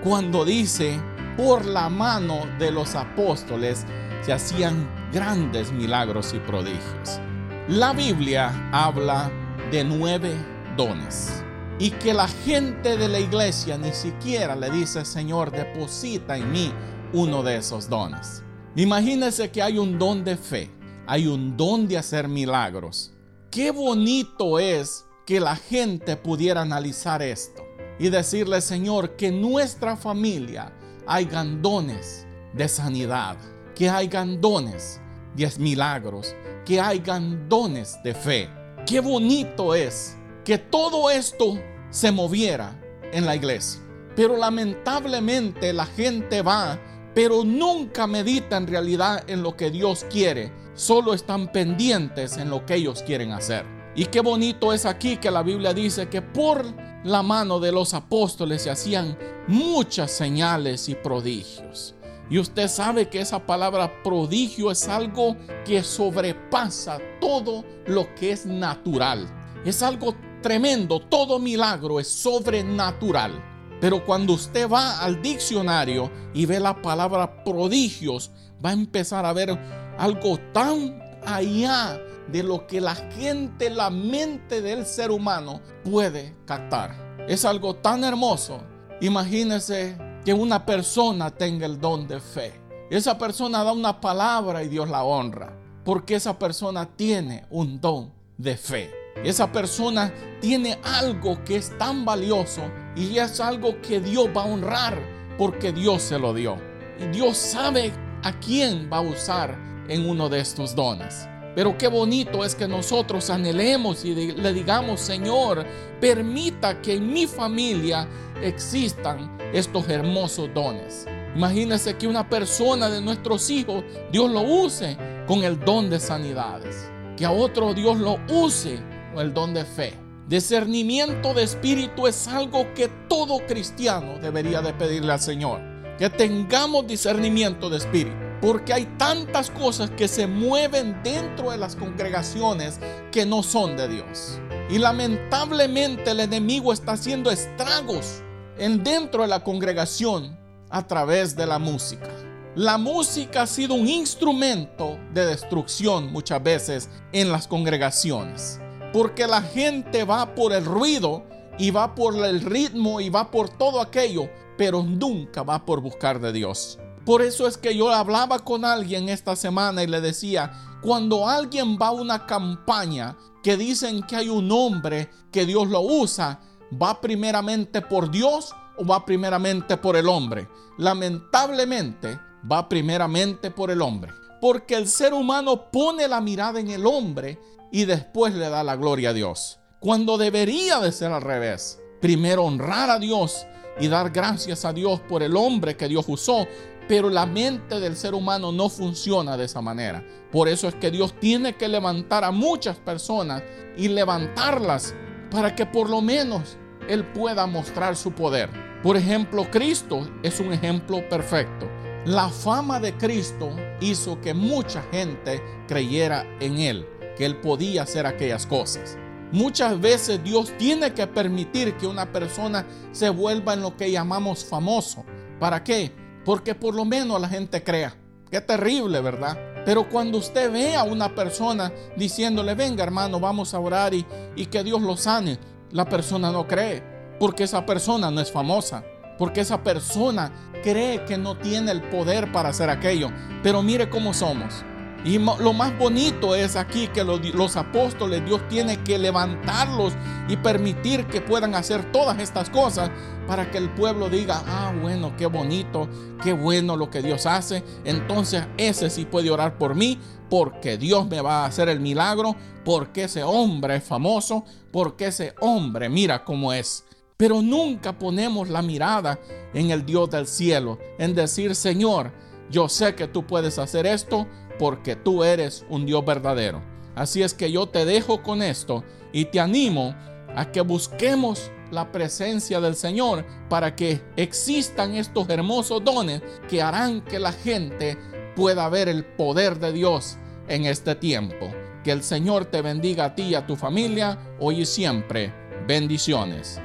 cuando 0.03 0.46
dice, 0.46 1.00
por 1.36 1.65
la 1.65 1.89
mano 1.89 2.41
de 2.60 2.72
los 2.72 2.96
apóstoles 2.96 3.86
se 4.22 4.34
hacían 4.34 4.89
grandes 5.12 5.72
milagros 5.72 6.34
y 6.34 6.39
prodigios. 6.39 7.19
La 7.67 7.93
Biblia 7.93 8.69
habla 8.72 9.31
de 9.72 9.84
nueve 9.84 10.36
dones 10.75 11.43
y 11.79 11.91
que 11.91 12.13
la 12.13 12.27
gente 12.27 12.98
de 12.98 13.08
la 13.08 13.19
iglesia 13.19 13.77
ni 13.77 13.93
siquiera 13.93 14.55
le 14.55 14.69
dice, 14.69 15.05
Señor, 15.05 15.51
deposita 15.51 16.38
en 16.38 16.51
mí 16.51 16.74
uno 17.13 17.41
de 17.41 17.58
esos 17.58 17.89
dones. 17.89 18.43
Imagínense 18.75 19.50
que 19.50 19.62
hay 19.62 19.77
un 19.77 19.98
don 19.98 20.24
de 20.24 20.36
fe, 20.36 20.69
hay 21.08 21.27
un 21.27 21.55
don 21.55 21.88
de 21.88 21.98
hacer 21.98 22.27
milagros, 22.27 23.13
Qué 23.51 23.72
bonito 23.72 24.60
es 24.60 25.08
que 25.25 25.39
la 25.39 25.56
gente 25.56 26.15
pudiera 26.15 26.62
analizar 26.62 27.24
esto 27.24 27.63
y 27.98 28.10
decirle, 28.10 28.62
Señor, 28.62 29.15
que 29.15 29.32
nuestra 29.32 29.98
familia 29.98 30.72
hay 31.08 31.25
gandones 31.25 32.27
de 32.53 32.68
sanidad, 32.68 33.38
que 33.74 33.89
hay 33.89 34.08
gandones 34.08 35.01
de 35.36 35.51
milagros, 35.58 36.36
que 36.63 36.79
hay 36.79 37.00
gandones 37.00 37.98
de 38.03 38.13
fe. 38.13 38.50
Qué 38.86 39.00
bonito 39.00 39.74
es 39.74 40.15
que 40.46 40.60
todo 40.60 41.10
esto 41.10 41.58
se 41.89 42.12
moviera 42.12 42.79
en 43.12 43.25
la 43.25 43.36
iglesia. 43.36 43.82
Pero 44.15 44.38
lamentablemente 44.38 45.74
la 45.74 45.88
gente 45.88 46.44
va, 46.44 46.79
pero 47.15 47.44
nunca 47.44 48.06
medita 48.06 48.58
en 48.58 48.68
realidad 48.68 49.24
en 49.27 49.41
lo 49.41 49.58
que 49.58 49.72
Dios 49.72 50.06
quiere 50.08 50.51
solo 50.80 51.14
están 51.14 51.52
pendientes 51.52 52.38
en 52.38 52.50
lo 52.50 52.66
que 52.66 52.76
ellos 52.76 53.04
quieren 53.04 53.34
hacer. 53.34 53.66
Y 53.96 54.06
qué 54.06 54.22
bonito 54.22 54.72
es 54.72 54.86
aquí 54.86 55.18
que 55.18 55.30
la 55.30 55.44
Biblia 55.44 55.74
dice 55.74 56.08
que 56.08 56.22
por 56.22 56.64
la 57.04 57.22
mano 57.22 57.60
de 57.60 57.74
los 57.74 57.94
apóstoles 57.94 58.62
se 58.62 58.70
hacían 58.70 59.18
muchas 59.48 60.10
señales 60.10 60.88
y 60.88 60.96
prodigios. 60.96 61.96
Y 62.30 62.40
usted 62.40 62.70
sabe 62.70 63.10
que 63.10 63.20
esa 63.20 63.46
palabra 63.46 63.92
prodigio 64.04 64.72
es 64.72 64.88
algo 64.88 65.36
que 65.66 65.84
sobrepasa 65.84 67.00
todo 67.20 67.66
lo 67.86 68.16
que 68.16 68.32
es 68.32 68.46
natural. 68.46 69.28
Es 69.66 69.84
algo 69.84 70.16
tremendo, 70.42 71.02
todo 71.02 71.40
milagro 71.40 72.00
es 72.00 72.08
sobrenatural. 72.08 73.44
Pero 73.82 74.06
cuando 74.06 74.34
usted 74.34 74.70
va 74.70 75.00
al 75.00 75.22
diccionario 75.22 76.10
y 76.34 76.46
ve 76.46 76.62
la 76.62 76.82
palabra 76.82 77.44
prodigios, 77.44 78.32
va 78.64 78.70
a 78.70 78.74
empezar 78.74 79.26
a 79.26 79.34
ver 79.34 79.58
algo 80.00 80.39
tan 80.53 80.98
allá 81.25 82.00
de 82.32 82.41
lo 82.41 82.65
que 82.65 82.79
la 82.79 82.96
gente, 82.96 83.70
la 83.70 83.89
mente 83.89 84.62
del 84.62 84.86
ser 84.86 85.12
humano 85.12 85.62
puede 85.84 86.36
captar. 86.46 86.96
Es 87.27 87.44
algo 87.44 87.75
tan 87.75 88.03
hermoso. 88.03 88.62
Imagínese 89.01 89.98
que 90.24 90.34
una 90.34 90.65
persona 90.65 91.32
tenga 91.32 91.65
el 91.65 91.79
don 91.79 92.08
de 92.08 92.22
fe. 92.22 92.53
Esa 92.89 93.18
persona 93.18 93.63
da 93.63 93.74
una 93.74 94.00
palabra 94.00 94.63
y 94.63 94.70
Dios 94.70 94.89
la 94.89 95.03
honra. 95.03 95.53
Porque 95.84 96.15
esa 96.15 96.39
persona 96.39 96.86
tiene 96.86 97.46
un 97.50 97.82
don 97.82 98.13
de 98.38 98.56
fe. 98.56 98.91
Esa 99.24 99.51
persona 99.51 100.13
tiene 100.39 100.79
algo 100.84 101.44
que 101.44 101.58
es 101.58 101.77
tan 101.77 102.06
valioso 102.06 102.62
y 102.96 103.18
es 103.18 103.41
algo 103.41 103.82
que 103.82 104.00
Dios 104.00 104.29
va 104.36 104.44
a 104.44 104.46
honrar 104.46 104.98
porque 105.38 105.74
Dios 105.74 106.01
se 106.03 106.18
lo 106.18 106.34
dio. 106.34 106.58
Y 107.00 107.08
Dios 107.08 107.38
sabe 107.38 107.91
a 108.24 108.32
quién 108.39 108.89
va 108.91 108.98
a 108.98 109.01
usar 109.01 109.69
en 109.89 110.10
uno 110.10 110.29
de 110.29 110.39
estos 110.39 110.75
dones. 110.75 111.27
Pero 111.55 111.77
qué 111.77 111.88
bonito 111.88 112.46
es 112.46 112.55
que 112.55 112.67
nosotros 112.67 113.29
anhelemos 113.29 114.05
y 114.05 114.31
le 114.31 114.53
digamos, 114.53 115.01
Señor, 115.01 115.65
permita 116.00 116.81
que 116.81 116.96
en 116.96 117.12
mi 117.12 117.27
familia 117.27 118.08
existan 118.41 119.38
estos 119.51 119.89
hermosos 119.89 120.50
dones. 120.53 121.05
Imagínese 121.36 121.98
que 121.98 122.08
una 122.08 122.29
persona 122.29 122.89
de 122.89 123.01
nuestros 123.01 123.50
hijos, 123.50 123.84
Dios 124.12 124.31
lo 124.31 124.41
use 124.41 124.98
con 125.27 125.43
el 125.43 125.60
don 125.60 125.89
de 125.89 126.00
sanidades. 126.00 126.89
Que 127.17 127.25
a 127.25 127.31
otro 127.31 127.74
Dios 127.74 127.98
lo 127.98 128.19
use 128.29 128.79
con 129.13 129.25
el 129.25 129.34
don 129.34 129.53
de 129.53 129.65
fe. 129.65 129.93
Discernimiento 130.27 131.34
de 131.34 131.43
espíritu 131.43 132.08
es 132.08 132.27
algo 132.27 132.74
que 132.75 132.88
todo 133.10 133.39
cristiano 133.48 134.19
debería 134.19 134.62
de 134.62 134.74
pedirle 134.74 135.12
al 135.12 135.19
Señor 135.19 135.69
que 136.00 136.10
tengamos 136.10 136.88
discernimiento 136.88 137.69
de 137.69 137.75
espíritu. 137.75 138.29
Porque 138.41 138.74
hay 138.74 138.86
tantas 138.98 139.50
cosas 139.50 139.89
que 139.91 140.08
se 140.08 140.27
mueven 140.27 141.01
dentro 141.03 141.51
de 141.51 141.58
las 141.58 141.75
congregaciones 141.75 142.79
que 143.12 143.25
no 143.25 143.43
son 143.43 143.75
de 143.75 143.88
Dios. 143.88 144.39
Y 144.69 144.77
lamentablemente 144.77 146.12
el 146.12 146.22
enemigo 146.22 146.72
está 146.72 146.93
haciendo 146.93 147.31
estragos 147.31 148.22
en 148.58 148.84
dentro 148.84 149.24
de 149.24 149.27
la 149.27 149.43
congregación 149.43 150.38
a 150.69 150.88
través 150.88 151.36
de 151.36 151.46
la 151.46 151.60
música. 151.60 152.10
La 152.55 152.77
música 152.77 153.43
ha 153.43 153.48
sido 153.48 153.74
un 153.75 153.88
instrumento 153.88 154.98
de 155.13 155.25
destrucción 155.25 156.12
muchas 156.12 156.41
veces 156.41 156.89
en 157.12 157.31
las 157.31 157.48
congregaciones. 157.48 158.60
Porque 158.93 159.27
la 159.27 159.41
gente 159.41 160.03
va 160.03 160.34
por 160.34 160.53
el 160.53 160.65
ruido 160.65 161.24
y 161.58 161.72
va 161.72 161.93
por 161.93 162.25
el 162.25 162.41
ritmo 162.41 163.01
y 163.01 163.10
va 163.10 163.29
por 163.31 163.50
todo 163.50 163.81
aquello 163.81 164.29
pero 164.60 164.84
nunca 164.84 165.41
va 165.41 165.65
por 165.65 165.79
buscar 165.79 166.19
de 166.19 166.34
Dios. 166.34 166.77
Por 167.10 167.24
eso 167.24 167.48
es 167.48 167.58
que 167.58 167.75
yo 167.75 167.89
hablaba 167.89 168.38
con 168.38 168.63
alguien 168.63 169.10
esta 169.10 169.36
semana 169.36 169.82
y 169.82 169.88
le 169.88 170.00
decía, 170.00 170.78
cuando 170.80 171.28
alguien 171.28 171.75
va 171.75 171.88
a 171.88 171.92
una 171.92 172.28
campaña 172.28 173.18
que 173.42 173.58
dicen 173.58 174.04
que 174.04 174.16
hay 174.16 174.30
un 174.30 174.51
hombre 174.51 175.10
que 175.32 175.48
Dios 175.48 175.68
lo 175.70 175.82
usa, 175.82 176.39
¿va 176.72 177.01
primeramente 177.01 177.82
por 177.82 178.12
Dios 178.12 178.54
o 178.78 178.86
va 178.86 179.04
primeramente 179.08 179.75
por 179.75 179.96
el 179.96 180.08
hombre? 180.08 180.48
Lamentablemente 180.78 182.20
va 182.46 182.70
primeramente 182.70 183.50
por 183.50 183.72
el 183.72 183.82
hombre. 183.82 184.13
Porque 184.39 184.75
el 184.75 184.88
ser 184.88 185.16
humano 185.16 185.72
pone 185.72 186.08
la 186.08 186.22
mirada 186.22 186.60
en 186.60 186.70
el 186.70 186.86
hombre 186.86 187.39
y 187.72 187.86
después 187.86 188.36
le 188.36 188.50
da 188.50 188.63
la 188.63 188.75
gloria 188.75 189.10
a 189.10 189.13
Dios. 189.13 189.60
Cuando 189.80 190.20
debería 190.20 190.78
de 190.78 190.92
ser 190.92 191.12
al 191.12 191.24
revés. 191.24 191.80
Primero 192.01 192.44
honrar 192.44 192.92
a 192.92 193.00
Dios 193.00 193.48
y 193.80 193.88
dar 193.88 194.12
gracias 194.12 194.66
a 194.66 194.74
Dios 194.74 195.00
por 195.01 195.24
el 195.24 195.36
hombre 195.36 195.75
que 195.78 195.88
Dios 195.88 196.06
usó, 196.08 196.48
pero 196.89 197.12
la 197.12 197.27
mente 197.27 197.79
del 197.79 197.96
ser 197.96 198.15
humano 198.15 198.51
no 198.51 198.67
funciona 198.67 199.38
de 199.38 199.46
esa 199.46 199.62
manera. 199.62 200.03
Por 200.31 200.50
eso 200.50 200.67
es 200.67 200.74
que 200.74 200.89
Dios 200.89 201.13
tiene 201.19 201.55
que 201.55 201.67
levantar 201.67 202.24
a 202.24 202.31
muchas 202.31 202.77
personas 202.77 203.43
y 203.77 203.89
levantarlas 203.89 204.96
para 205.29 205.55
que 205.55 205.67
por 205.67 205.88
lo 205.88 206.01
menos 206.01 206.58
Él 206.88 207.05
pueda 207.05 207.46
mostrar 207.46 207.96
su 207.96 208.12
poder. 208.12 208.50
Por 208.81 208.98
ejemplo, 208.98 209.46
Cristo 209.51 210.10
es 210.24 210.39
un 210.39 210.51
ejemplo 210.51 211.08
perfecto. 211.08 211.69
La 212.05 212.27
fama 212.27 212.79
de 212.79 212.98
Cristo 212.98 213.51
hizo 213.81 214.19
que 214.19 214.34
mucha 214.34 214.81
gente 214.91 215.43
creyera 215.67 216.25
en 216.39 216.58
Él, 216.58 216.88
que 217.15 217.25
Él 217.25 217.39
podía 217.39 217.84
hacer 217.84 218.08
aquellas 218.08 218.48
cosas. 218.48 218.98
Muchas 219.31 219.79
veces 219.79 220.24
Dios 220.24 220.51
tiene 220.58 220.91
que 220.96 221.05
permitir 221.05 221.77
que 221.77 221.86
una 221.86 222.12
persona 222.12 222.65
se 222.93 223.12
vuelva 223.12 223.53
en 223.53 223.62
lo 223.62 223.77
que 223.77 223.91
llamamos 223.91 224.43
famoso. 224.43 225.05
¿Para 225.39 225.63
qué? 225.63 226.09
Porque 226.30 226.54
por 226.54 226.76
lo 226.76 226.86
menos 226.86 227.20
la 227.20 227.28
gente 227.28 227.64
crea. 227.64 227.96
Qué 228.30 228.40
terrible, 228.40 229.02
¿verdad? 229.02 229.36
Pero 229.66 229.90
cuando 229.90 230.20
usted 230.20 230.52
ve 230.52 230.76
a 230.76 230.84
una 230.84 231.16
persona 231.16 231.72
diciéndole, 231.98 232.54
venga 232.54 232.84
hermano, 232.84 233.20
vamos 233.20 233.56
a 233.56 233.60
orar 233.60 233.96
y, 233.96 234.06
y 234.36 234.46
que 234.46 234.64
Dios 234.64 234.80
lo 234.80 234.96
sane, 234.96 235.40
la 235.72 235.90
persona 235.90 236.32
no 236.32 236.48
cree. 236.48 236.84
Porque 237.20 237.46
esa 237.46 237.66
persona 237.66 238.12
no 238.12 238.22
es 238.22 238.32
famosa. 238.32 238.84
Porque 239.18 239.42
esa 239.42 239.64
persona 239.64 240.32
cree 240.62 241.04
que 241.04 241.18
no 241.18 241.36
tiene 241.36 241.72
el 241.72 241.82
poder 241.82 242.32
para 242.32 242.50
hacer 242.50 242.70
aquello. 242.70 243.10
Pero 243.42 243.64
mire 243.64 243.90
cómo 243.90 244.14
somos. 244.14 244.64
Y 245.06 245.18
lo 245.18 245.53
más 245.53 245.77
bonito 245.77 246.36
es 246.36 246.56
aquí 246.56 246.88
que 246.88 247.03
los, 247.03 247.56
apóstoles, 247.56 248.25
Dios 248.25 248.41
tiene 248.50 248.84
que 248.84 248.98
levantarlos 248.98 249.94
y 250.27 250.36
permitir 250.38 251.08
que 251.08 251.22
puedan 251.22 251.56
hacer 251.56 251.89
todas 251.91 252.20
estas 252.20 252.50
cosas 252.50 252.91
para 253.25 253.50
que 253.50 253.58
el 253.60 253.70
pueblo 253.70 254.10
diga, 254.10 254.44
ah, 254.46 254.74
bueno, 254.82 255.15
qué 255.15 255.25
bonito, 255.27 255.88
qué 256.22 256.34
bueno 256.34 256.75
lo 256.75 256.89
que 256.89 257.01
Dios 257.01 257.25
hace. 257.25 257.63
Entonces 257.86 258.44
ese 258.58 258.89
sí 258.89 259.06
puede 259.06 259.32
orar 259.32 259.58
por 259.58 259.74
mí 259.74 259.98
porque 260.29 260.77
Dios 260.77 261.08
me 261.08 261.22
va 261.22 261.44
a 261.44 261.46
hacer 261.46 261.70
el 261.70 261.79
milagro, 261.79 262.36
porque 262.65 263.06
ese 263.06 263.24
hombre 263.24 263.77
es 263.77 263.84
famoso, 263.84 264.44
porque 264.72 265.08
ese 265.08 265.34
hombre 265.39 265.88
mira 265.88 266.25
cómo 266.25 266.51
es. 266.51 266.84
Pero 267.15 267.41
nunca 267.41 267.98
ponemos 267.98 268.50
la 268.50 268.62
mirada 268.62 269.20
en 269.53 269.72
el 269.72 269.86
Dios 269.86 270.10
del 270.10 270.27
cielo, 270.27 270.77
en 270.98 271.15
decir, 271.15 271.56
Señor, 271.56 272.12
yo 272.50 272.68
sé 272.68 272.96
que 272.96 273.08
tú 273.08 273.25
puedes 273.25 273.60
hacer 273.60 273.86
esto 273.86 274.27
porque 274.60 274.96
tú 274.96 275.24
eres 275.24 275.66
un 275.70 275.88
Dios 275.88 276.06
verdadero. 276.06 276.62
Así 276.94 277.24
es 277.24 277.34
que 277.34 277.51
yo 277.51 277.68
te 277.68 277.86
dejo 277.86 278.22
con 278.22 278.44
esto 278.44 278.84
y 279.12 279.25
te 279.25 279.39
animo 279.39 279.96
a 280.36 280.51
que 280.51 280.62
busquemos 280.62 281.50
la 281.72 281.92
presencia 281.92 282.60
del 282.60 282.75
Señor 282.75 283.25
para 283.48 283.75
que 283.75 284.01
existan 284.16 284.96
estos 284.96 285.30
hermosos 285.30 285.84
dones 285.84 286.22
que 286.48 286.62
harán 286.62 287.01
que 287.01 287.20
la 287.20 287.32
gente 287.32 287.98
pueda 288.36 288.70
ver 288.70 288.89
el 288.89 289.06
poder 289.06 289.60
de 289.60 289.72
Dios 289.72 290.18
en 290.48 290.66
este 290.66 290.96
tiempo. 290.96 291.51
Que 291.84 291.92
el 291.92 292.04
Señor 292.04 292.46
te 292.46 292.62
bendiga 292.62 293.06
a 293.06 293.16
ti 293.16 293.24
y 293.24 293.36
a 293.36 293.48
tu 293.48 293.56
familia 293.56 294.36
hoy 294.39 294.62
y 294.62 294.66
siempre. 294.66 295.34
Bendiciones. 295.68 296.60